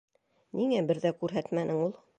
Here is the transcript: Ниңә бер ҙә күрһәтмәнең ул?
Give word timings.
Ниңә 0.61 0.81
бер 0.89 1.03
ҙә 1.05 1.15
күрһәтмәнең 1.21 1.87
ул? 1.89 1.97